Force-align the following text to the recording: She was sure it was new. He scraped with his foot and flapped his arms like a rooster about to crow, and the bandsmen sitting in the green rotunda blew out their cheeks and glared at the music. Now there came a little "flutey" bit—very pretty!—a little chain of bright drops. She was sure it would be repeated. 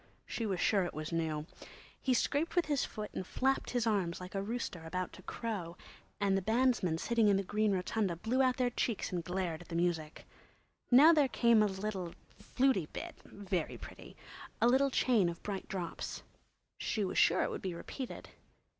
She 0.25 0.47
was 0.47 0.59
sure 0.59 0.83
it 0.83 0.95
was 0.95 1.11
new. 1.11 1.45
He 2.01 2.15
scraped 2.15 2.55
with 2.55 2.65
his 2.65 2.83
foot 2.83 3.11
and 3.13 3.23
flapped 3.23 3.69
his 3.69 3.85
arms 3.85 4.19
like 4.19 4.33
a 4.33 4.41
rooster 4.41 4.83
about 4.83 5.13
to 5.13 5.21
crow, 5.21 5.77
and 6.19 6.35
the 6.35 6.41
bandsmen 6.41 6.97
sitting 6.97 7.27
in 7.27 7.37
the 7.37 7.43
green 7.43 7.71
rotunda 7.71 8.15
blew 8.15 8.41
out 8.41 8.57
their 8.57 8.71
cheeks 8.71 9.11
and 9.11 9.23
glared 9.23 9.61
at 9.61 9.67
the 9.67 9.75
music. 9.75 10.25
Now 10.89 11.13
there 11.13 11.27
came 11.27 11.61
a 11.61 11.67
little 11.67 12.15
"flutey" 12.39 12.87
bit—very 12.91 13.77
pretty!—a 13.77 14.67
little 14.67 14.89
chain 14.89 15.29
of 15.29 15.43
bright 15.43 15.67
drops. 15.69 16.23
She 16.79 17.05
was 17.05 17.19
sure 17.19 17.43
it 17.43 17.51
would 17.51 17.61
be 17.61 17.75
repeated. 17.75 18.29